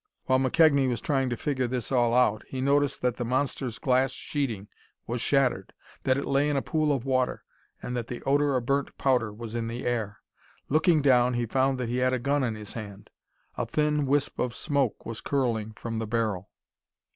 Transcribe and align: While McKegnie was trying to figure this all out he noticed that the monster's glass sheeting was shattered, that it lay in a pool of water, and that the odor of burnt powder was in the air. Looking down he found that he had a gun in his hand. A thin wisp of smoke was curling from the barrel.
While 0.25 0.39
McKegnie 0.39 0.89
was 0.89 0.99
trying 0.99 1.29
to 1.29 1.37
figure 1.37 1.67
this 1.67 1.91
all 1.91 2.15
out 2.15 2.41
he 2.47 2.59
noticed 2.59 3.03
that 3.03 3.17
the 3.17 3.23
monster's 3.23 3.77
glass 3.77 4.09
sheeting 4.09 4.67
was 5.05 5.21
shattered, 5.21 5.73
that 6.05 6.17
it 6.17 6.25
lay 6.25 6.49
in 6.49 6.57
a 6.57 6.61
pool 6.63 6.91
of 6.91 7.05
water, 7.05 7.43
and 7.83 7.95
that 7.95 8.07
the 8.07 8.23
odor 8.23 8.55
of 8.55 8.65
burnt 8.65 8.97
powder 8.97 9.31
was 9.31 9.53
in 9.53 9.67
the 9.67 9.85
air. 9.85 10.17
Looking 10.69 11.03
down 11.03 11.35
he 11.35 11.45
found 11.45 11.77
that 11.77 11.87
he 11.87 11.97
had 11.97 12.13
a 12.13 12.17
gun 12.17 12.43
in 12.43 12.55
his 12.55 12.73
hand. 12.73 13.11
A 13.59 13.67
thin 13.67 14.07
wisp 14.07 14.39
of 14.39 14.55
smoke 14.55 15.05
was 15.05 15.21
curling 15.21 15.73
from 15.73 15.99
the 15.99 16.07
barrel. 16.07 16.49